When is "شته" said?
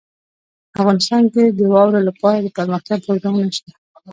3.57-3.71